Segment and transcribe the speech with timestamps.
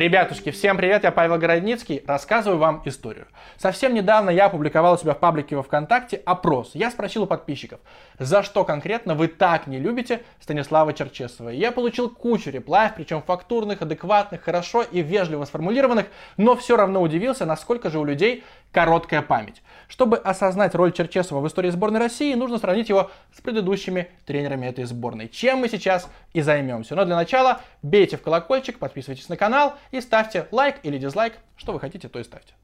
[0.00, 3.26] Ребятушки, всем привет, я Павел Городницкий, рассказываю вам историю.
[3.58, 6.70] Совсем недавно я опубликовал у себя в паблике во ВКонтакте опрос.
[6.72, 7.80] Я спросил у подписчиков,
[8.18, 11.50] за что конкретно вы так не любите Станислава Черчесова.
[11.50, 16.06] Я получил кучу реплаев, причем фактурных, адекватных, хорошо и вежливо сформулированных,
[16.38, 18.42] но все равно удивился, насколько же у людей
[18.72, 19.62] короткая память.
[19.88, 24.84] Чтобы осознать роль Черчесова в истории сборной России, нужно сравнить его с предыдущими тренерами этой
[24.84, 25.28] сборной.
[25.28, 26.94] Чем мы сейчас и займемся.
[26.94, 31.34] Но для начала бейте в колокольчик, подписывайтесь на канал и ставьте лайк или дизлайк.
[31.56, 32.54] Что вы хотите, то и ставьте.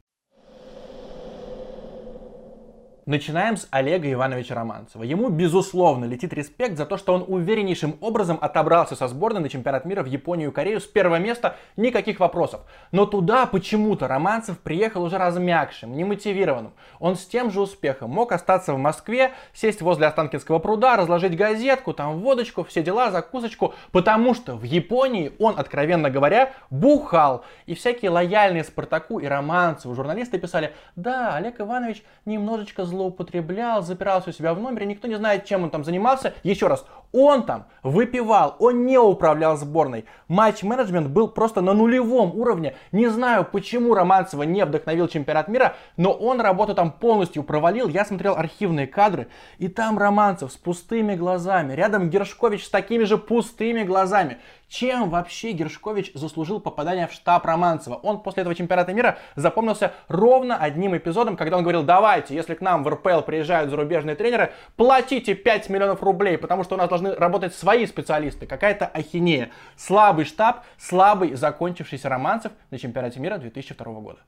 [3.08, 5.04] Начинаем с Олега Ивановича Романцева.
[5.04, 9.84] Ему, безусловно, летит респект за то, что он увереннейшим образом отобрался со сборной на чемпионат
[9.84, 12.62] мира в Японию и Корею с первого места, никаких вопросов.
[12.90, 16.72] Но туда почему-то Романцев приехал уже размягшим, немотивированным.
[16.98, 21.92] Он с тем же успехом мог остаться в Москве, сесть возле Останкинского пруда, разложить газетку,
[21.92, 27.44] там водочку, все дела, закусочку, потому что в Японии он, откровенно говоря, бухал.
[27.66, 34.30] И всякие лояльные Спартаку и Романцеву журналисты писали, да, Олег Иванович немножечко злой злоупотреблял, запирался
[34.30, 36.34] у себя в номере, никто не знает, чем он там занимался.
[36.42, 40.04] Еще раз, он там выпивал, он не управлял сборной.
[40.28, 42.74] Матч-менеджмент был просто на нулевом уровне.
[42.92, 47.88] Не знаю, почему Романцева не вдохновил чемпионат мира, но он работу там полностью провалил.
[47.88, 53.18] Я смотрел архивные кадры, и там Романцев с пустыми глазами, рядом Гершкович с такими же
[53.18, 54.38] пустыми глазами.
[54.68, 57.94] Чем вообще Гершкович заслужил попадание в штаб Романцева?
[58.02, 62.60] Он после этого чемпионата мира запомнился ровно одним эпизодом, когда он говорил, давайте, если к
[62.60, 67.05] нам в РПЛ приезжают зарубежные тренеры, платите 5 миллионов рублей, потому что у нас должны
[67.14, 68.46] работать свои специалисты.
[68.46, 69.50] Какая-то ахинея.
[69.76, 74.20] Слабый штаб, слабый закончившийся Романцев на чемпионате мира 2002 года.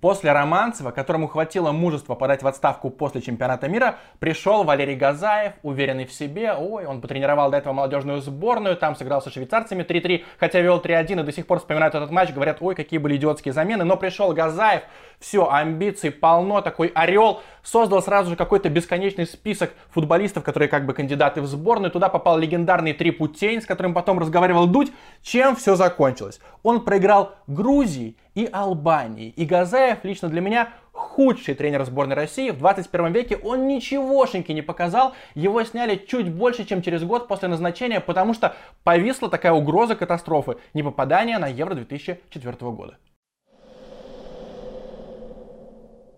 [0.00, 6.06] После Романцева, которому хватило мужества подать в отставку после чемпионата мира, пришел Валерий Газаев, уверенный
[6.06, 6.54] в себе.
[6.54, 11.20] Ой, он потренировал до этого молодежную сборную, там сыграл со швейцарцами 3-3, хотя вел 3-1
[11.20, 13.84] и до сих пор вспоминают этот матч, говорят, ой, какие были идиотские замены.
[13.84, 14.82] Но пришел Газаев,
[15.18, 20.94] все, амбиций полно, такой орел, создал сразу же какой-то бесконечный список футболистов, которые как бы
[20.94, 21.90] кандидаты в сборную.
[21.90, 24.92] Туда попал легендарный Трипутень, с которым потом разговаривал Дудь.
[25.22, 26.40] Чем все закончилось?
[26.62, 29.30] Он проиграл Грузии и Албании.
[29.30, 33.36] И Газаев лично для меня худший тренер сборной России в 21 веке.
[33.36, 35.14] Он ничегошеньки не показал.
[35.34, 38.54] Его сняли чуть больше, чем через год после назначения, потому что
[38.84, 42.96] повисла такая угроза катастрофы, не попадания на Евро 2004 года.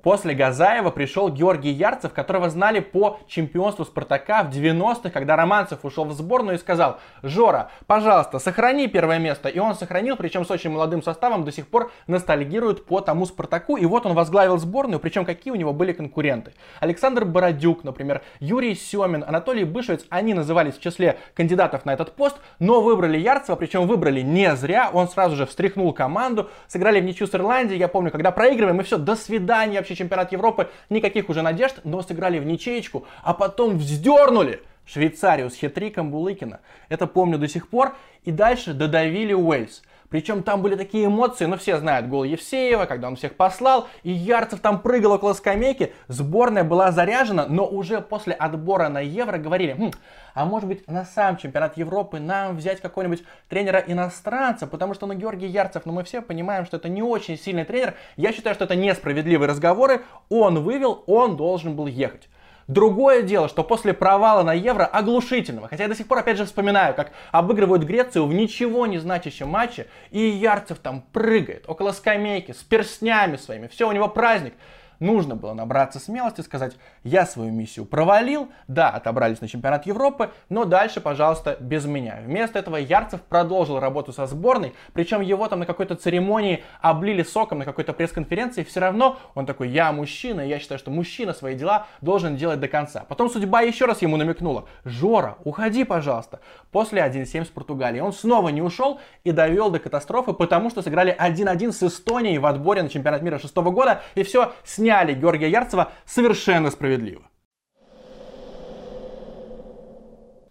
[0.02, 6.04] После Газаева пришел Георгий Ярцев, которого знали по чемпионству Спартака в 90-х, когда Романцев ушел
[6.04, 9.48] в сборную и сказал, Жора, пожалуйста, сохрани первое место.
[9.48, 13.76] И он сохранил, причем с очень молодым составом, до сих пор ностальгирует по тому Спартаку.
[13.76, 16.52] И вот он возглавил сборную, причем какие у него были конкуренты.
[16.80, 22.36] Александр Бородюк, например, Юрий Семин, Анатолий Бышевец, они назывались в числе кандидатов на этот пост,
[22.58, 24.90] но выбрали Ярцева, причем выбрали не зря.
[24.92, 28.84] Он сразу же встряхнул команду, сыграли в ничью с Ирландией, я помню, когда проигрываем, и
[28.84, 33.78] все, до свидания, вообще чемпионат Европы, никаких уже надежд, но сыграли в ничеечку, а потом
[33.78, 36.60] вздернули Швейцарию с хитриком Булыкина.
[36.88, 37.94] Это помню до сих пор.
[38.24, 39.82] И дальше додавили Уэльс.
[40.10, 44.10] Причем там были такие эмоции, ну все знают гол Евсеева, когда он всех послал, и
[44.10, 49.74] Ярцев там прыгал около скамейки, сборная была заряжена, но уже после отбора на Евро говорили,
[49.74, 49.92] хм,
[50.34, 55.46] а может быть на сам чемпионат Европы нам взять какого-нибудь тренера-иностранца, потому что, ну, Георгий
[55.46, 58.74] Ярцев, ну, мы все понимаем, что это не очень сильный тренер, я считаю, что это
[58.74, 62.28] несправедливые разговоры, он вывел, он должен был ехать.
[62.70, 66.44] Другое дело, что после провала на Евро оглушительного, хотя я до сих пор опять же
[66.44, 72.52] вспоминаю, как обыгрывают Грецию в ничего не значащем матче, и Ярцев там прыгает около скамейки
[72.52, 74.54] с перстнями своими, все, у него праздник
[75.00, 80.64] нужно было набраться смелости, сказать, я свою миссию провалил, да, отобрались на чемпионат Европы, но
[80.64, 82.20] дальше, пожалуйста, без меня.
[82.24, 87.58] Вместо этого Ярцев продолжил работу со сборной, причем его там на какой-то церемонии облили соком
[87.58, 91.86] на какой-то пресс-конференции, все равно он такой, я мужчина, я считаю, что мужчина свои дела
[92.02, 93.04] должен делать до конца.
[93.08, 96.40] Потом судьба еще раз ему намекнула, Жора, уходи, пожалуйста.
[96.70, 101.16] После 1-7 с Португалией он снова не ушел и довел до катастрофы, потому что сыграли
[101.18, 105.48] 1-1 с Эстонией в отборе на чемпионат мира шестого года, и все, сняли сняли Георгия
[105.48, 107.22] Ярцева совершенно справедливо.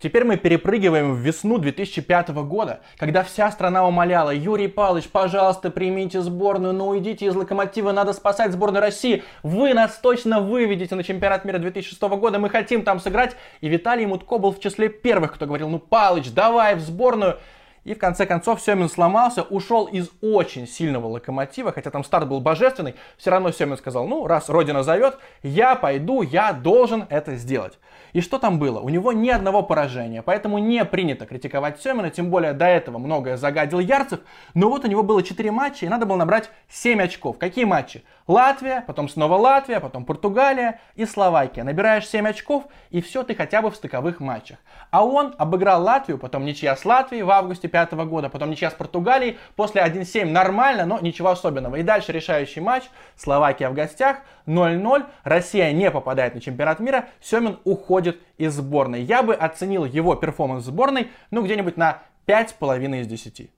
[0.01, 6.21] Теперь мы перепрыгиваем в весну 2005 года, когда вся страна умоляла, Юрий Павлович, пожалуйста, примите
[6.21, 9.23] сборную, но уйдите из Локомотива, надо спасать сборную России.
[9.43, 13.35] Вы нас точно выведете на чемпионат мира 2006 года, мы хотим там сыграть.
[13.59, 17.39] И Виталий Мутко был в числе первых, кто говорил, ну, Павлович, давай в сборную.
[17.83, 22.39] И в конце концов Семин сломался, ушел из очень сильного локомотива, хотя там старт был
[22.41, 27.79] божественный, все равно Семин сказал, ну, раз Родина зовет, я пойду, я должен это сделать.
[28.13, 28.79] И что там было?
[28.79, 33.37] У него ни одного поражения, поэтому не принято критиковать Семина, тем более до этого многое
[33.37, 34.19] загадил Ярцев,
[34.53, 37.37] но вот у него было 4 матча, и надо было набрать 7 очков.
[37.37, 38.03] Какие матчи?
[38.27, 41.63] Латвия, потом снова Латвия, потом Португалия и Словакия.
[41.63, 44.59] Набираешь 7 очков, и все, ты хотя бы в стыковых матчах.
[44.91, 48.73] А он обыграл Латвию, потом ничья с Латвией в августе 2005 года, потом ничья с
[48.73, 51.77] Португалией, после 1-7 нормально, но ничего особенного.
[51.77, 52.83] И дальше решающий матч,
[53.15, 59.01] Словакия в гостях, 0-0, Россия не попадает на чемпионат мира, Семин уходит из сборной.
[59.01, 63.51] Я бы оценил его перформанс в сборной, ну, где-нибудь на 5,5 из 10.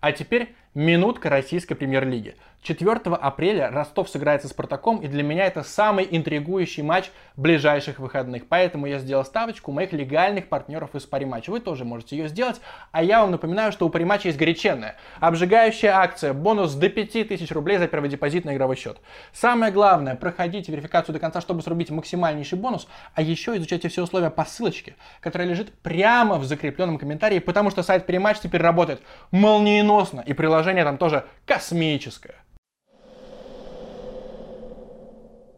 [0.00, 2.36] А теперь минутка российской премьер-лиги.
[2.62, 8.46] 4 апреля Ростов сыграет со Спартаком, и для меня это самый интригующий матч ближайших выходных.
[8.46, 11.50] Поэтому я сделал ставочку у моих легальных партнеров из Париматча.
[11.50, 12.60] Вы тоже можете ее сделать.
[12.92, 17.78] А я вам напоминаю, что у Париматча есть горяченная, обжигающая акция, бонус до 5000 рублей
[17.78, 18.98] за первый депозит на игровой счет.
[19.32, 24.30] Самое главное, проходите верификацию до конца, чтобы срубить максимальнейший бонус, а еще изучайте все условия
[24.30, 29.02] по ссылочке, которая лежит прямо в закрепленном комментарии, потому что сайт Париматч теперь работает
[29.32, 32.42] молниеносно, и приложение там тоже космическое.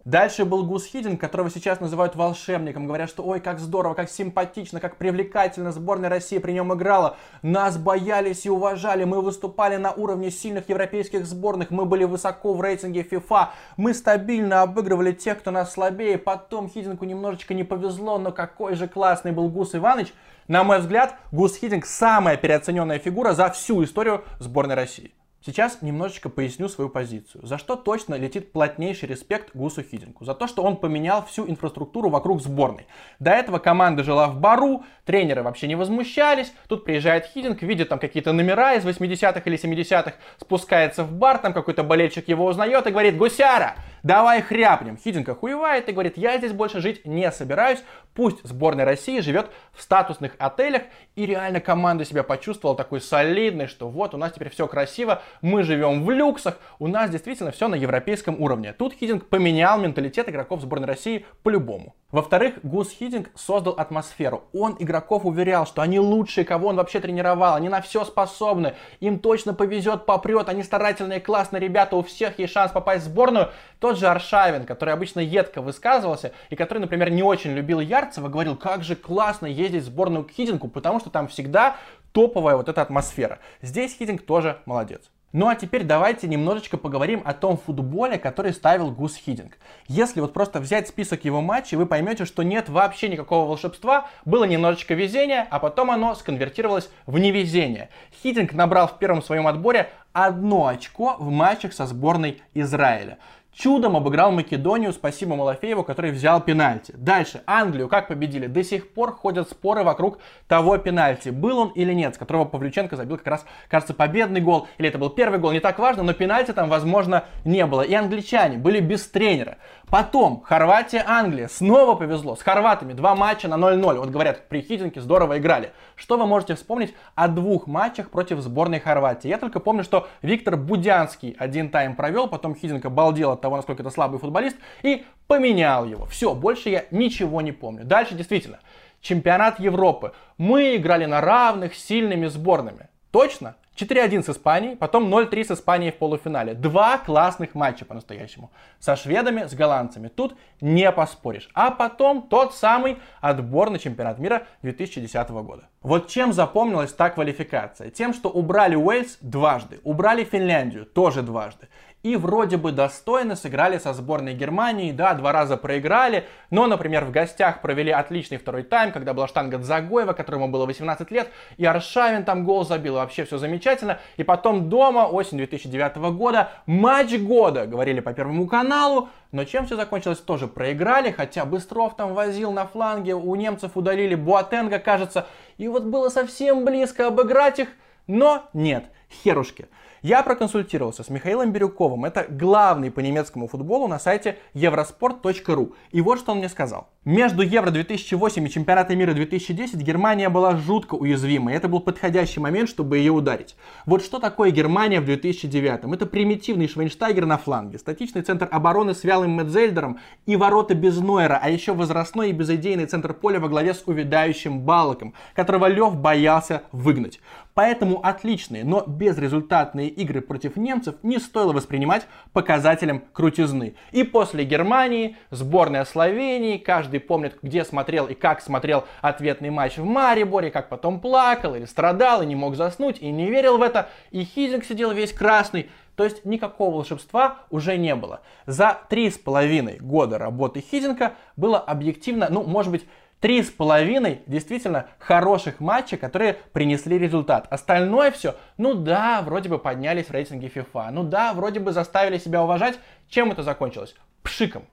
[0.04, 2.86] Дальше был Гус Хидин, которого сейчас называют волшебником.
[2.86, 7.16] Говорят, что ой, как здорово, как симпатично, как привлекательно сборная России при нем играла.
[7.40, 9.04] Нас боялись и уважали.
[9.04, 11.70] Мы выступали на уровне сильных европейских сборных.
[11.70, 13.48] Мы были высоко в рейтинге FIFA.
[13.78, 16.18] Мы стабильно обыгрывали тех, кто нас слабее.
[16.18, 20.12] Потом Хидинку немножечко не повезло, но какой же классный был Гус Иванович.
[20.48, 25.12] На мой взгляд, Гус Хидинг самая переоцененная фигура за всю историю сборной России.
[25.46, 27.44] Сейчас немножечко поясню свою позицию.
[27.46, 30.24] За что точно летит плотнейший респект Гусу Хидинку?
[30.24, 32.86] За то, что он поменял всю инфраструктуру вокруг сборной.
[33.18, 36.50] До этого команда жила в бару, тренеры вообще не возмущались.
[36.66, 41.52] Тут приезжает Хидинг, видит там какие-то номера из 80-х или 70-х, спускается в бар, там
[41.52, 44.96] какой-то болельщик его узнает и говорит «Гусяра, давай хряпнем».
[44.96, 49.82] Хидинг охуевает и говорит «Я здесь больше жить не собираюсь, пусть сборная России живет в
[49.82, 50.84] статусных отелях».
[51.16, 55.62] И реально команда себя почувствовала такой солидной, что вот у нас теперь все красиво, мы
[55.62, 58.72] живем в люксах, у нас действительно все на европейском уровне.
[58.72, 61.94] Тут Хидинг поменял менталитет игроков сборной России по-любому.
[62.14, 64.44] Во-вторых, Гус Хидинг создал атмосферу.
[64.52, 69.18] Он игроков уверял, что они лучшие, кого он вообще тренировал, они на все способны, им
[69.18, 73.50] точно повезет, попрет, они старательные, классные ребята, у всех есть шанс попасть в сборную.
[73.80, 78.54] Тот же Аршавин, который обычно едко высказывался, и который, например, не очень любил Ярцева, говорил,
[78.54, 81.74] как же классно ездить в сборную к Хидингу, потому что там всегда
[82.12, 83.40] топовая вот эта атмосфера.
[83.60, 85.10] Здесь Хидинг тоже молодец.
[85.34, 89.58] Ну а теперь давайте немножечко поговорим о том футболе, который ставил Гус Хидинг.
[89.88, 94.44] Если вот просто взять список его матчей, вы поймете, что нет вообще никакого волшебства, было
[94.44, 97.88] немножечко везения, а потом оно сконвертировалось в невезение.
[98.22, 103.18] Хидинг набрал в первом своем отборе одно очко в матчах со сборной Израиля
[103.54, 106.92] чудом обыграл Македонию, спасибо Малафееву, который взял пенальти.
[106.96, 108.46] Дальше, Англию как победили?
[108.46, 110.18] До сих пор ходят споры вокруг
[110.48, 114.68] того пенальти, был он или нет, с которого Павлюченко забил как раз, кажется, победный гол,
[114.78, 117.82] или это был первый гол, не так важно, но пенальти там, возможно, не было.
[117.82, 119.58] И англичане были без тренера.
[119.94, 124.00] Потом, Хорватия, Англия, снова повезло, с хорватами два матча на 0-0.
[124.00, 125.70] Вот говорят, при Хитинке здорово играли.
[125.94, 129.28] Что вы можете вспомнить о двух матчах против сборной Хорватии?
[129.28, 133.82] Я только помню, что Виктор Будянский один тайм провел, потом Хитинка балдел от того, насколько
[133.82, 136.06] это слабый футболист, и поменял его.
[136.06, 137.84] Все, больше я ничего не помню.
[137.84, 138.58] Дальше действительно,
[139.00, 140.12] чемпионат Европы.
[140.38, 142.88] Мы играли на равных сильными сборными.
[143.12, 143.54] Точно?
[143.76, 146.54] 4-1 с Испанией, потом 0-3 с Испанией в полуфинале.
[146.54, 148.50] Два классных матча по-настоящему.
[148.78, 150.08] Со шведами, с голландцами.
[150.08, 151.48] Тут не поспоришь.
[151.54, 155.68] А потом тот самый отбор на чемпионат мира 2010 года.
[155.82, 157.90] Вот чем запомнилась та квалификация?
[157.90, 161.68] Тем, что убрали Уэльс дважды, убрали Финляндию тоже дважды
[162.04, 167.10] и вроде бы достойно сыграли со сборной Германии, да, два раза проиграли, но, например, в
[167.10, 172.24] гостях провели отличный второй тайм, когда была штанга Дзагоева, которому было 18 лет, и Аршавин
[172.24, 178.00] там гол забил, вообще все замечательно, и потом дома, осень 2009 года, матч года, говорили
[178.00, 183.14] по Первому каналу, но чем все закончилось, тоже проиграли, хотя Быстров там возил на фланге,
[183.14, 187.68] у немцев удалили Буатенга, кажется, и вот было совсем близко обыграть их,
[188.06, 188.84] но нет,
[189.24, 189.68] херушки.
[190.04, 195.72] Я проконсультировался с Михаилом Бирюковым, это главный по немецкому футболу на сайте eurosport.ru.
[195.92, 196.88] И вот что он мне сказал.
[197.04, 201.52] Между Евро 2008 и Чемпионатом мира 2010 Германия была жутко уязвимой.
[201.52, 203.56] Это был подходящий момент, чтобы ее ударить.
[203.84, 205.84] Вот что такое Германия в 2009?
[205.92, 211.38] Это примитивный Швейнштайгер на фланге, статичный центр обороны с вялым Медзельдером и ворота без Нойера,
[211.42, 216.62] а еще возрастной и безыдейный центр поля во главе с увядающим Балоком, которого Лев боялся
[216.72, 217.20] выгнать.
[217.54, 223.76] Поэтому отличные, но безрезультатные игры против немцев не стоило воспринимать показателем крутизны.
[223.92, 229.84] И после Германии, сборная Словении, каждый помнит, где смотрел и как смотрел ответный матч в
[229.84, 233.88] Мариборе, как потом плакал или страдал и не мог заснуть и не верил в это.
[234.10, 235.70] И Хизинг сидел весь красный.
[235.96, 238.20] То есть никакого волшебства уже не было.
[238.46, 242.84] За три с половиной года работы Хизинга было объективно, ну, может быть,
[243.24, 247.46] Три с половиной действительно хороших матча, которые принесли результат.
[247.48, 250.90] Остальное все, ну да, вроде бы поднялись в рейтинге FIFA.
[250.90, 252.78] Ну да, вроде бы заставили себя уважать.
[253.08, 253.94] Чем это закончилось?
[254.22, 254.66] Пшиком.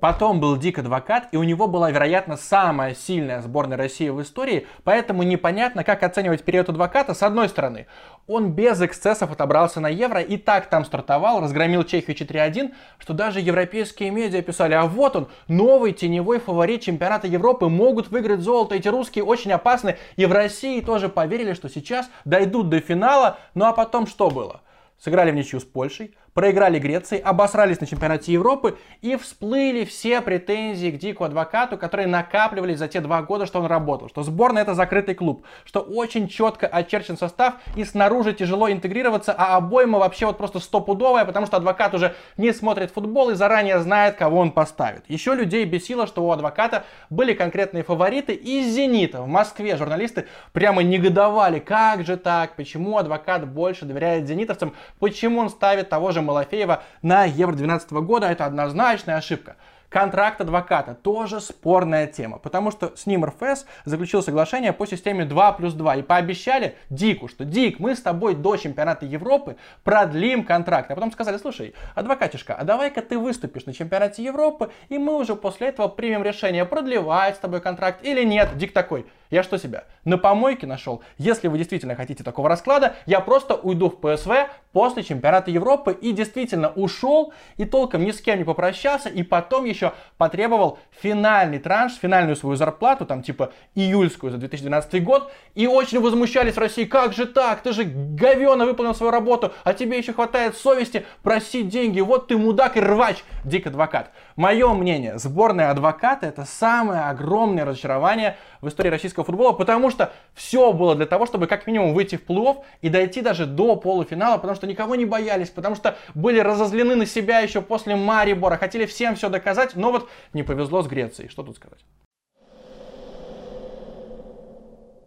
[0.00, 4.66] Потом был Дик Адвокат, и у него была, вероятно, самая сильная сборная России в истории,
[4.82, 7.86] поэтому непонятно, как оценивать период Адвоката с одной стороны.
[8.26, 13.40] Он без эксцессов отобрался на Евро и так там стартовал, разгромил Чехию 4-1, что даже
[13.40, 18.88] европейские медиа писали, а вот он, новый теневой фаворит чемпионата Европы, могут выиграть золото, эти
[18.88, 23.72] русские очень опасны, и в России тоже поверили, что сейчас дойдут до финала, ну а
[23.74, 24.62] потом что было?
[24.98, 30.90] Сыграли в ничью с Польшей, проиграли Греции, обосрались на чемпионате Европы и всплыли все претензии
[30.90, 34.08] к Дику Адвокату, которые накапливались за те два года, что он работал.
[34.08, 39.56] Что сборная это закрытый клуб, что очень четко очерчен состав и снаружи тяжело интегрироваться, а
[39.56, 44.16] обойма вообще вот просто стопудовая, потому что адвокат уже не смотрит футбол и заранее знает,
[44.16, 45.04] кого он поставит.
[45.08, 49.22] Еще людей бесило, что у адвоката были конкретные фавориты из «Зенита».
[49.22, 55.50] В Москве журналисты прямо негодовали, как же так, почему адвокат больше доверяет зенитовцам, почему он
[55.50, 59.56] ставит того же же Малафеева на Евро 2012 года, это однозначная ошибка.
[59.88, 65.52] Контракт адвоката тоже спорная тема, потому что с ним РФС заключил соглашение по системе 2
[65.54, 70.92] плюс 2 и пообещали Дику, что Дик, мы с тобой до чемпионата Европы продлим контракт.
[70.92, 75.34] А потом сказали, слушай, адвокатишка, а давай-ка ты выступишь на чемпионате Европы, и мы уже
[75.34, 78.56] после этого примем решение, продлевать с тобой контракт или нет.
[78.56, 81.02] Дик такой, я что себя, на помойке нашел?
[81.18, 86.12] Если вы действительно хотите такого расклада, я просто уйду в ПСВ после чемпионата Европы и
[86.12, 91.94] действительно ушел и толком ни с кем не попрощался, и потом еще потребовал финальный транш,
[91.94, 97.12] финальную свою зарплату, там типа июльскую за 2012 год, и очень возмущались в России, как
[97.12, 102.00] же так, ты же говенно выполнил свою работу, а тебе еще хватает совести просить деньги,
[102.00, 104.10] вот ты мудак и рвач, дик адвокат.
[104.36, 110.12] Мое мнение, сборная адвоката это самое огромное разочарование в истории российского российского футбола, потому что
[110.34, 114.36] все было для того, чтобы как минимум выйти в плей-офф и дойти даже до полуфинала,
[114.36, 118.86] потому что никого не боялись, потому что были разозлены на себя еще после Марибора, хотели
[118.86, 121.28] всем все доказать, но вот не повезло с Грецией.
[121.28, 121.80] Что тут сказать?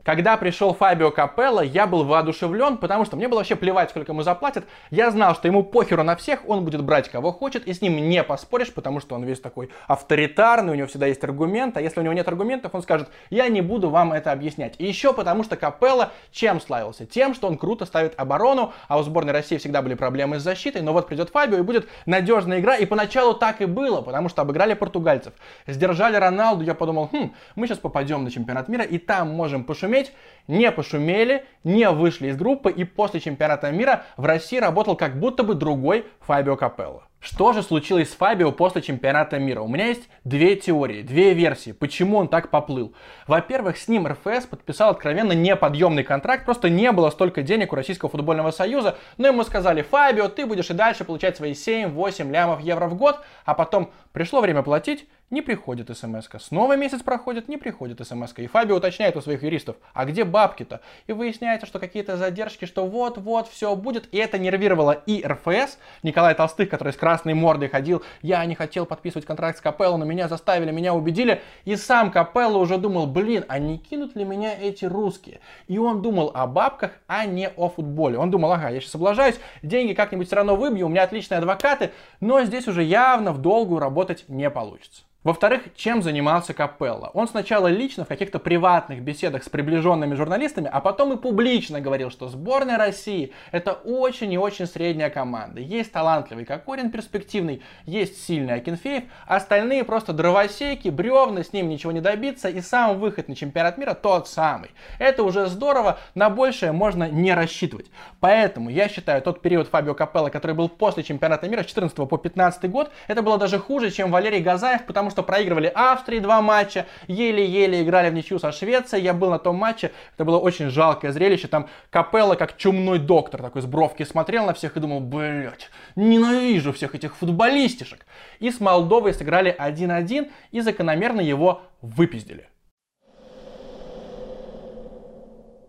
[0.03, 4.21] Когда пришел Фабио Капелло, я был воодушевлен, потому что мне было вообще плевать, сколько ему
[4.21, 4.65] заплатят.
[4.91, 7.95] Я знал, что ему похеру на всех, он будет брать кого хочет, и с ним
[7.95, 12.01] не поспоришь, потому что он весь такой авторитарный, у него всегда есть аргумент, а если
[12.01, 14.75] у него нет аргументов, он скажет, я не буду вам это объяснять.
[14.77, 17.05] И еще потому, что Капелло чем славился?
[17.05, 20.81] Тем, что он круто ставит оборону, а у сборной России всегда были проблемы с защитой,
[20.81, 24.41] но вот придет Фабио и будет надежная игра, и поначалу так и было, потому что
[24.41, 25.33] обыграли португальцев,
[25.65, 29.92] сдержали Роналду, я подумал, хм, мы сейчас попадем на чемпионат мира, и там можем пошуметь
[29.93, 30.11] шуметь,
[30.47, 35.43] не пошумели, не вышли из группы и после чемпионата мира в России работал как будто
[35.43, 37.03] бы другой Фабио Капелло.
[37.21, 39.61] Что же случилось с Фабио после чемпионата мира?
[39.61, 42.93] У меня есть две теории, две версии, почему он так поплыл.
[43.27, 48.11] Во-первых, с ним РФС подписал откровенно неподъемный контракт, просто не было столько денег у Российского
[48.11, 52.87] футбольного союза, но ему сказали, Фабио, ты будешь и дальше получать свои 7-8 лямов евро
[52.87, 56.39] в год, а потом пришло время платить, не приходит смс -ка.
[56.39, 58.43] Снова месяц проходит, не приходит смс -ка.
[58.43, 60.81] И Фабио уточняет у своих юристов, а где бабки-то?
[61.07, 64.13] И выясняется, что какие-то задержки, что вот-вот все будет.
[64.13, 68.85] И это нервировало и РФС, Николай Толстых, который с красной мордой ходил, я не хотел
[68.85, 71.41] подписывать контракт с Капелло, но меня заставили, меня убедили.
[71.65, 75.39] И сам Капелло уже думал, блин, а не кинут ли меня эти русские?
[75.67, 78.19] И он думал о бабках, а не о футболе.
[78.19, 81.89] Он думал, ага, я сейчас облажаюсь, деньги как-нибудь все равно выбью, у меня отличные адвокаты,
[82.19, 85.03] но здесь уже явно в долгую работать не получится.
[85.23, 87.09] Во-вторых, чем занимался Капелла?
[87.13, 92.11] Он сначала лично в каких-то приватных беседах с приближенными журналистами, а потом и публично говорил,
[92.11, 95.61] что сборная России это очень и очень средняя команда.
[95.61, 102.01] Есть талантливый Кокорин перспективный, есть сильный Акинфеев, остальные просто дровосеки, бревны, с ним ничего не
[102.01, 104.71] добиться, и сам выход на чемпионат мира тот самый.
[104.99, 107.85] Это уже здорово, на большее можно не рассчитывать.
[108.19, 112.17] Поэтому я считаю, тот период Фабио Капелла, который был после чемпионата мира с 14 по
[112.17, 116.87] 15 год, это было даже хуже, чем Валерий Газаев, потому что проигрывали Австрии два матча,
[117.07, 119.03] еле-еле играли в ничью со Швецией.
[119.03, 121.47] Я был на том матче, это было очень жалкое зрелище.
[121.47, 126.73] Там Капелла как чумной доктор такой с бровки смотрел на всех и думал, блять, ненавижу
[126.73, 128.05] всех этих футболистишек.
[128.39, 132.47] И с Молдовой сыграли 1-1 и закономерно его выпиздили.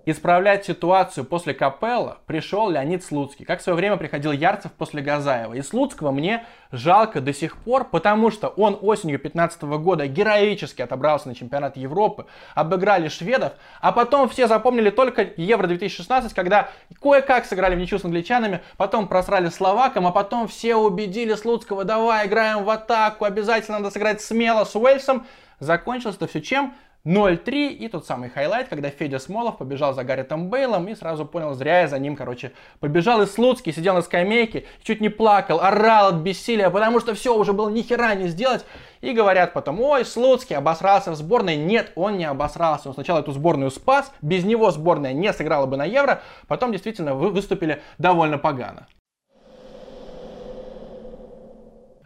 [0.06, 5.54] Исправлять ситуацию после Капелла пришел Леонид Слуцкий, как в свое время приходил Ярцев после Газаева.
[5.54, 11.28] И Слуцкого мне жалко до сих пор, потому что он осенью 2015 года героически отобрался
[11.28, 16.68] на чемпионат Европы, обыграли шведов, а потом все запомнили только Евро 2016, когда
[17.00, 22.26] кое-как сыграли в ничью с англичанами, потом просрали словакам, а потом все убедили Слуцкого, давай
[22.26, 25.26] играем в атаку, обязательно надо сыграть смело с Уэльсом.
[25.60, 26.74] Закончилось это все чем?
[27.04, 31.52] 0-3 и тот самый highlight, когда Федя Смолов побежал за Гаретом Бэйлом и сразу понял,
[31.52, 36.08] зря я за ним, короче, побежал и Слуцкий, сидел на скамейке, чуть не плакал, орал
[36.08, 38.64] от бессилия, потому что все, уже было ни хера не сделать.
[39.02, 41.56] И говорят потом, ой, Слуцкий обосрался в сборной.
[41.56, 42.88] Нет, он не обосрался.
[42.88, 47.14] Он сначала эту сборную спас, без него сборная не сыграла бы на Евро, потом действительно
[47.14, 48.86] выступили довольно погано.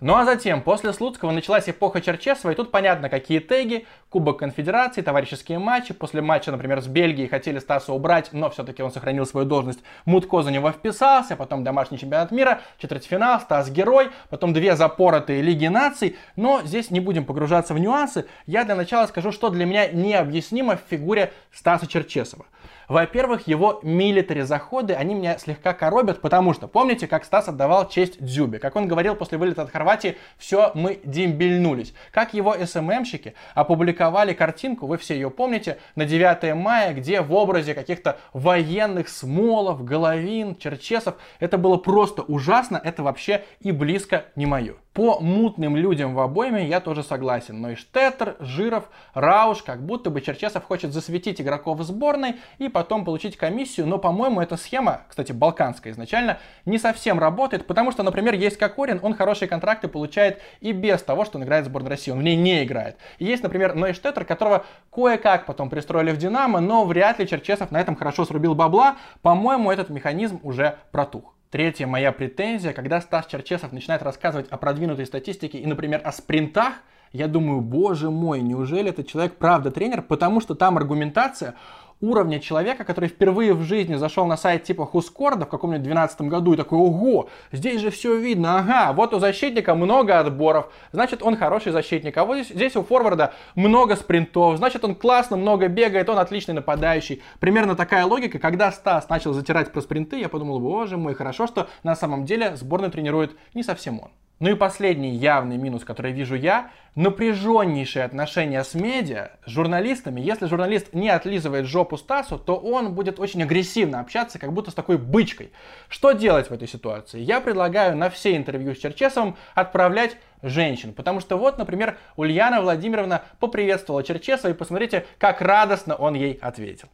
[0.00, 5.02] Ну а затем, после Слуцкого началась эпоха Черчесова, и тут понятно, какие теги, Кубок Конфедерации,
[5.02, 5.93] товарищеские матчи.
[5.93, 9.81] После матча, например, с Бельгией хотели Стаса убрать, но все-таки он сохранил свою должность.
[10.05, 15.67] Мутко за него вписался, потом домашний чемпионат мира, четвертьфинал, Стас герой, потом две запоротые Лиги
[15.67, 16.17] наций.
[16.37, 18.26] Но здесь не будем погружаться в нюансы.
[18.47, 22.47] Я для начала скажу, что для меня необъяснимо в фигуре Стаса Черчесова.
[22.88, 28.19] Во-первых, его милитари заходы, они меня слегка коробят, потому что, помните, как Стас отдавал честь
[28.19, 28.59] Дзюбе?
[28.59, 29.88] Как он говорил после вылета от Хорватии,
[30.37, 31.95] все, мы дембельнулись.
[32.12, 37.75] Как его СММщики опубликовали картинку, вы все ее помните, на 9 мая, где в образе
[37.75, 44.75] каких-то военных Смолов, Головин, Черчесов, это было просто ужасно, это вообще и близко не мое.
[44.99, 47.61] По мутным людям в обойме я тоже согласен.
[47.61, 53.05] Но и Штеттер, Жиров, Рауш, как будто бы Черчесов хочет засветить игроков сборной и потом
[53.05, 53.87] получить комиссию.
[53.87, 58.99] Но, по-моему, эта схема, кстати, балканская изначально, не совсем работает, потому что, например, есть Кокорин,
[59.00, 62.11] он хорошие контракты получает и без того, что он играет в сборной России.
[62.11, 62.97] Он в ней не играет.
[63.21, 67.81] И есть, например, Нойштеттер, которого кое-как потом пристроили в Динамо, но вряд ли Черчесов на
[67.81, 68.97] этом хорошо срубил бабла.
[69.23, 71.38] По-моему, этот механизм уже протух.
[71.50, 76.75] Третья моя претензия, когда Стас Черчесов начинает рассказывать о продвинутой статистике и, например, о спринтах,
[77.12, 80.03] я думаю, боже мой, неужели этот человек правда тренер?
[80.03, 81.55] Потому что там аргументация
[82.01, 86.53] уровня человека, который впервые в жизни зашел на сайт типа Хускорда в каком-нибудь 2012 году
[86.53, 91.37] и такой, ого, здесь же все видно, ага, вот у защитника много отборов, значит он
[91.37, 96.09] хороший защитник, а вот здесь, здесь у форварда много спринтов, значит он классно много бегает,
[96.09, 97.23] он отличный нападающий.
[97.40, 101.68] Примерно такая логика, когда Стас начал затирать про спринты, я подумал, боже мой, хорошо, что
[101.83, 104.11] на самом деле сборную тренирует не совсем он.
[104.40, 110.20] Ну и последний явный минус, который вижу я, напряженнейшие отношения с медиа, с журналистами.
[110.20, 114.74] Если журналист не отлизывает жопу Стасу, то он будет очень агрессивно общаться, как будто с
[114.74, 115.51] такой бычкой.
[115.88, 117.18] Что делать в этой ситуации?
[117.18, 120.92] Я предлагаю на все интервью с Черчесовым отправлять женщин.
[120.92, 126.88] Потому что вот, например, Ульяна Владимировна поприветствовала Черчесова, и посмотрите, как радостно он ей ответил.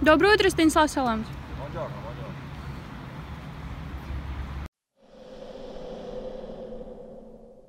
[0.00, 1.26] Доброе утро, Станислав Саламович.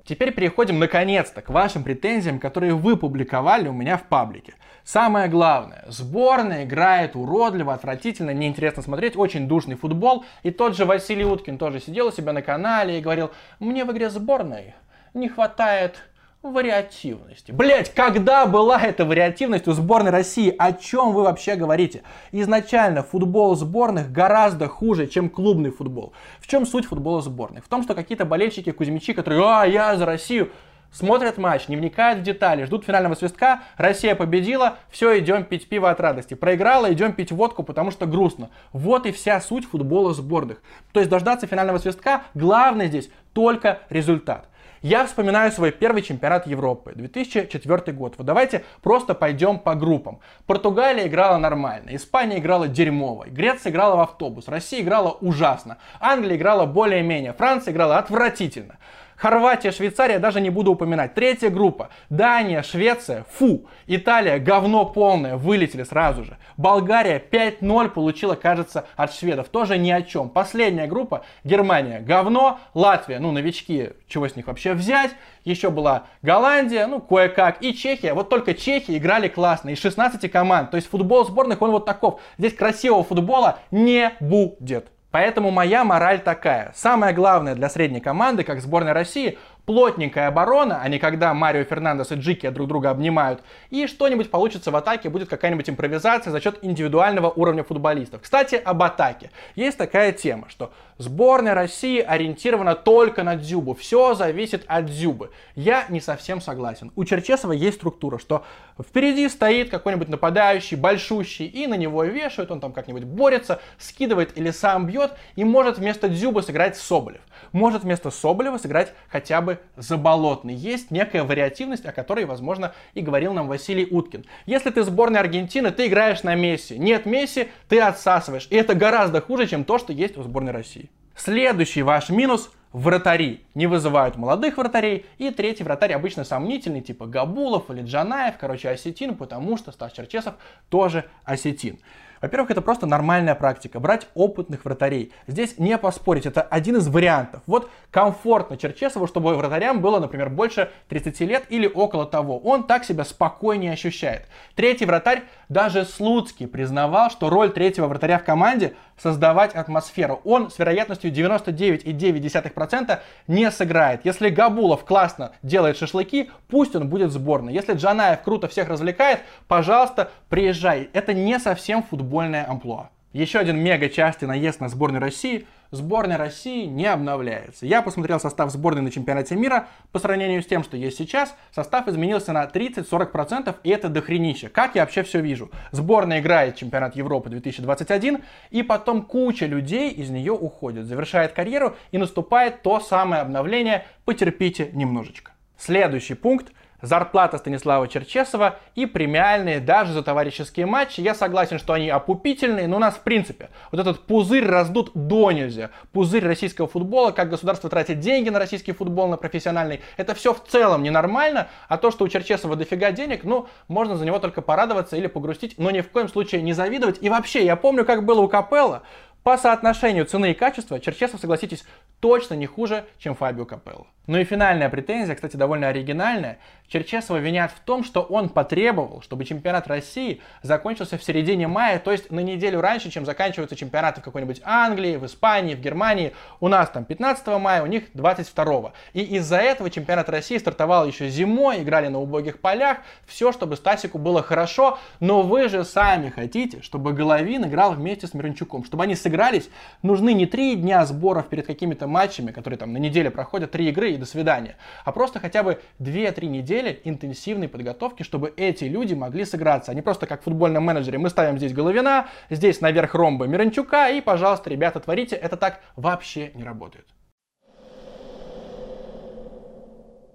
[0.04, 4.54] Теперь переходим наконец-то к вашим претензиям, которые вы публиковали у меня в паблике.
[4.82, 10.24] Самое главное, сборная играет уродливо, отвратительно, неинтересно смотреть, очень душный футбол.
[10.42, 13.92] И тот же Василий Уткин тоже сидел у себя на канале и говорил, мне в
[13.92, 14.74] игре сборной
[15.14, 16.02] не хватает
[16.42, 17.52] вариативности.
[17.52, 20.54] Блять, когда была эта вариативность у сборной России?
[20.56, 22.02] О чем вы вообще говорите?
[22.32, 26.14] Изначально футбол сборных гораздо хуже, чем клубный футбол.
[26.40, 27.64] В чем суть футбола сборных?
[27.64, 30.50] В том, что какие-то болельщики Кузьмичи, которые «А, я за Россию»,
[30.92, 35.90] смотрят матч, не вникают в детали, ждут финального свистка, Россия победила, все, идем пить пиво
[35.90, 36.34] от радости.
[36.34, 38.50] Проиграла, идем пить водку, потому что грустно.
[38.72, 40.62] Вот и вся суть футбола сборных.
[40.92, 44.48] То есть дождаться финального свистка, главное здесь только результат.
[44.82, 48.14] Я вспоминаю свой первый чемпионат Европы, 2004 год.
[48.16, 50.20] Вот давайте просто пойдем по группам.
[50.46, 56.64] Португалия играла нормально, Испания играла дерьмово, Греция играла в автобус, Россия играла ужасно, Англия играла
[56.64, 58.78] более-менее, Франция играла отвратительно.
[59.20, 61.12] Хорватия, Швейцария даже не буду упоминать.
[61.12, 61.90] Третья группа.
[62.08, 63.66] Дания, Швеция, фу.
[63.86, 66.38] Италия, говно полное, вылетели сразу же.
[66.56, 69.50] Болгария 5-0 получила, кажется, от шведов.
[69.50, 70.30] Тоже ни о чем.
[70.30, 71.22] Последняя группа.
[71.44, 72.60] Германия, говно.
[72.72, 75.10] Латвия, ну, новички, чего с них вообще взять.
[75.44, 77.62] Еще была Голландия, ну, кое-как.
[77.62, 78.14] И Чехия.
[78.14, 79.68] Вот только Чехи играли классно.
[79.68, 80.70] Из 16 команд.
[80.70, 82.22] То есть футбол сборных, он вот таков.
[82.38, 84.86] Здесь красивого футбола не будет.
[85.10, 86.72] Поэтому моя мораль такая.
[86.74, 92.12] Самое главное для средней команды, как сборной России, плотненькая оборона, а не когда Марио Фернандес
[92.12, 96.58] и Джики друг друга обнимают, и что-нибудь получится в атаке, будет какая-нибудь импровизация за счет
[96.62, 98.22] индивидуального уровня футболистов.
[98.22, 99.30] Кстати, об атаке.
[99.54, 103.74] Есть такая тема, что сборная России ориентирована только на Дзюбу.
[103.74, 105.30] Все зависит от Дзюбы.
[105.54, 106.92] Я не совсем согласен.
[106.94, 108.44] У Черчесова есть структура, что
[108.78, 114.50] впереди стоит какой-нибудь нападающий, большущий, и на него вешают, он там как-нибудь борется, скидывает или
[114.50, 117.22] сам бьет, и может вместо Дзюбы сыграть Соболев.
[117.52, 120.54] Может вместо Соболева сыграть хотя бы Заболотный.
[120.54, 124.26] Есть некая вариативность, о которой, возможно, и говорил нам Василий Уткин.
[124.44, 126.78] Если ты сборная Аргентины, ты играешь на Месси.
[126.78, 128.46] Нет Месси, ты отсасываешь.
[128.50, 130.89] И это гораздо хуже, чем то, что есть у сборной России.
[131.22, 135.04] Следующий ваш минус– вратари не вызывают молодых вратарей.
[135.18, 140.34] И третий вратарь обычно сомнительный, типа Габулов или Джанаев, короче, осетин, потому что Стас Черчесов
[140.70, 141.78] тоже осетин.
[142.20, 143.80] Во-первых, это просто нормальная практика.
[143.80, 145.12] Брать опытных вратарей.
[145.26, 147.42] Здесь не поспорить, это один из вариантов.
[147.46, 152.38] Вот комфортно Черчесову, чтобы вратарям было, например, больше 30 лет или около того.
[152.38, 154.26] Он так себя спокойнее ощущает.
[154.54, 160.20] Третий вратарь, даже Слуцкий признавал, что роль третьего вратаря в команде создавать атмосферу.
[160.24, 164.04] Он с вероятностью 99,9% не сыграет.
[164.04, 167.54] Если Габулов классно делает шашлыки, пусть он будет сборной.
[167.54, 170.90] Если Джанаев круто всех развлекает, пожалуйста, приезжай.
[170.92, 172.90] Это не совсем футбольная амплуа.
[173.12, 175.46] Еще один мега частый наезд на сборную России.
[175.70, 177.66] Сборная России не обновляется.
[177.66, 179.68] Я посмотрел состав сборной на чемпионате мира.
[179.92, 184.48] По сравнению с тем, что есть сейчас, состав изменился на 30-40%, и это дохренище.
[184.48, 185.52] Как я вообще все вижу?
[185.70, 188.18] Сборная играет чемпионат Европы 2021,
[188.50, 194.70] и потом куча людей из нее уходит, завершает карьеру, и наступает то самое обновление «потерпите
[194.72, 195.30] немножечко».
[195.56, 201.00] Следующий пункт зарплата Станислава Черчесова и премиальные даже за товарищеские матчи.
[201.00, 205.30] Я согласен, что они опупительные, но у нас в принципе вот этот пузырь раздут до
[205.32, 205.70] нельзя.
[205.92, 210.44] Пузырь российского футбола, как государство тратит деньги на российский футбол, на профессиональный, это все в
[210.44, 214.96] целом ненормально, а то, что у Черчесова дофига денег, ну, можно за него только порадоваться
[214.96, 216.98] или погрустить, но ни в коем случае не завидовать.
[217.00, 218.82] И вообще, я помню, как было у Капелла,
[219.22, 221.64] по соотношению цены и качества Черчесов, согласитесь,
[222.00, 223.86] точно не хуже, чем Фабио Капелло.
[224.06, 226.38] Ну и финальная претензия, кстати, довольно оригинальная.
[226.66, 231.92] Черчесова винят в том, что он потребовал, чтобы чемпионат России закончился в середине мая, то
[231.92, 236.12] есть на неделю раньше, чем заканчиваются чемпионаты в какой-нибудь Англии, в Испании, в Германии.
[236.40, 238.72] У нас там 15 мая, у них 22.
[238.94, 243.98] И из-за этого чемпионат России стартовал еще зимой, играли на убогих полях, все, чтобы Стасику
[243.98, 248.96] было хорошо, но вы же сами хотите, чтобы Головин играл вместе с Мирончуком, чтобы они
[249.20, 249.50] сыгрались,
[249.82, 253.92] нужны не три дня сборов перед какими-то матчами, которые там на неделе проходят, три игры
[253.92, 259.26] и до свидания, а просто хотя бы 2-3 недели интенсивной подготовки, чтобы эти люди могли
[259.26, 263.26] сыграться, а не просто как в футбольном менеджере мы ставим здесь Головина, здесь наверх ромба
[263.26, 266.86] Миранчука и, пожалуйста, ребята, творите, это так вообще не работает.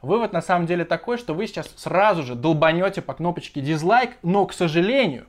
[0.02, 4.46] Вывод на самом деле такой, что вы сейчас сразу же долбанете по кнопочке дизлайк, но,
[4.46, 5.26] к сожалению,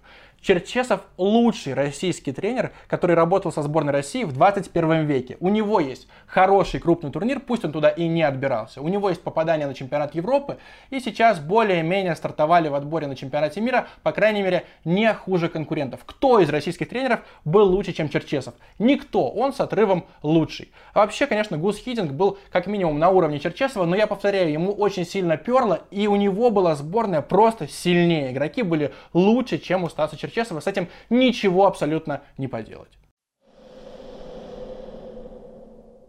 [0.47, 5.37] Черчесов лучший российский тренер, который работал со сборной России в 21 веке.
[5.41, 8.81] У него есть хороший крупный турнир, пусть он туда и не отбирался.
[8.81, 10.59] У него есть попадание на чемпионат Европы,
[10.91, 16.03] и сейчас более-менее стартовали в отборе на чемпионате мира, по крайней мере, не хуже конкурентов.
[16.07, 18.55] Кто из российских тренеров был лучше, чем Черчесов?
[18.79, 20.71] Никто, он с отрывом лучший.
[20.93, 24.71] А вообще, конечно, Гус Хидинг был как минимум на уровне Черчесова, но я повторяю, ему
[24.71, 28.31] очень сильно перло, и у него была сборная просто сильнее.
[28.31, 32.91] Игроки были лучше, чем у Стаса Черчесова Черчесова, с этим ничего абсолютно не поделать.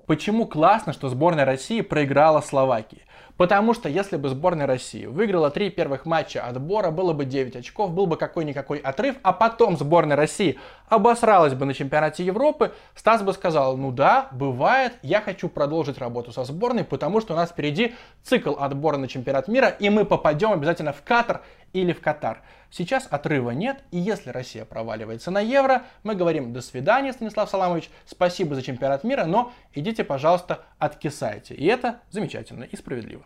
[0.06, 3.02] Почему классно, что сборная России проиграла Словакии?
[3.36, 7.92] Потому что если бы сборная России выиграла три первых матча отбора, было бы 9 очков,
[7.92, 10.58] был бы какой-никакой отрыв, а потом сборная России
[10.90, 16.32] обосралась бы на чемпионате Европы, Стас бы сказал, ну да, бывает, я хочу продолжить работу
[16.32, 20.52] со сборной, потому что у нас впереди цикл отбора на чемпионат мира, и мы попадем
[20.54, 22.42] обязательно в Катар или в Катар.
[22.70, 27.90] Сейчас отрыва нет, и если Россия проваливается на Евро, мы говорим «до свидания, Станислав Саламович,
[28.06, 31.54] спасибо за чемпионат мира, но идите, пожалуйста, откисайте».
[31.54, 33.24] И это замечательно и справедливо.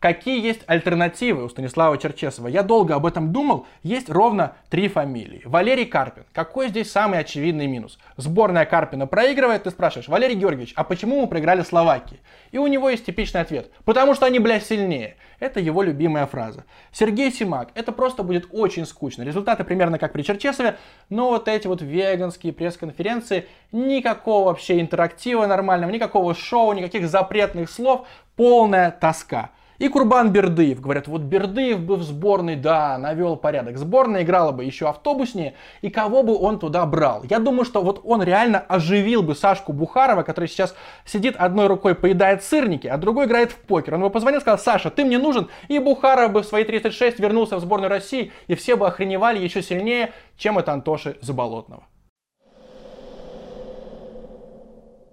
[0.00, 2.46] Какие есть альтернативы у Станислава Черчесова?
[2.46, 3.66] Я долго об этом думал.
[3.82, 5.42] Есть ровно три фамилии.
[5.44, 6.24] Валерий Карпин.
[6.32, 7.98] Какой здесь самый очевидный минус?
[8.16, 12.20] Сборная Карпина проигрывает, ты спрашиваешь, Валерий Георгиевич, а почему мы проиграли Словакии?
[12.52, 13.72] И у него есть типичный ответ.
[13.84, 15.16] Потому что они, блядь, сильнее.
[15.40, 16.64] Это его любимая фраза.
[16.92, 17.70] Сергей Симак.
[17.74, 19.22] Это просто будет очень скучно.
[19.22, 20.76] Результаты примерно как при Черчесове,
[21.10, 28.06] но вот эти вот веганские пресс-конференции, никакого вообще интерактива нормального, никакого шоу, никаких запретных слов,
[28.36, 29.50] полная тоска.
[29.78, 30.80] И Курбан Бердыев.
[30.80, 33.78] Говорят, вот Бердыев бы в сборной, да, навел порядок.
[33.78, 37.22] Сборная играла бы еще автобуснее, и кого бы он туда брал?
[37.30, 41.94] Я думаю, что вот он реально оживил бы Сашку Бухарова, который сейчас сидит одной рукой
[41.94, 43.94] поедает сырники, а другой играет в покер.
[43.94, 47.56] Он бы позвонил сказал, Саша, ты мне нужен, и Бухаров бы в свои 36 вернулся
[47.56, 51.84] в сборную России, и все бы охреневали еще сильнее, чем это Антоши Заболотного.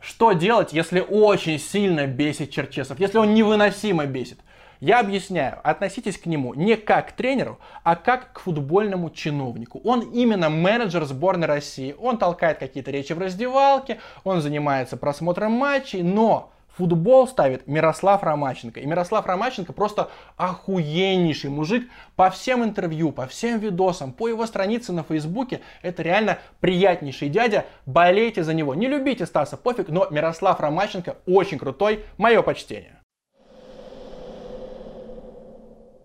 [0.06, 4.40] Что делать, если очень сильно бесит Черчесов, если он невыносимо бесит?
[4.86, 9.82] Я объясняю, относитесь к нему не как к тренеру, а как к футбольному чиновнику.
[9.84, 11.96] Он именно менеджер сборной России.
[12.00, 18.80] Он толкает какие-то речи в раздевалке, он занимается просмотром матчей, но футбол ставит Мирослав Ромаченко.
[18.80, 24.94] И Мирослав Ромаченко просто охуеннейший мужик по всем интервью, по всем видосам, по его странице
[24.94, 25.62] на Фейсбуке.
[25.82, 27.66] Это реально приятнейший дядя.
[27.88, 28.76] Болейте за него.
[28.76, 32.06] Не любите Стаса, пофиг, но Мирослав Ромаченко очень крутой.
[32.20, 32.95] Мое почтение.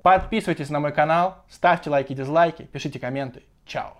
[0.02, 3.42] Подписывайтесь на мой канал, ставьте лайки, дизлайки, пишите комменты.
[3.66, 3.99] Чао!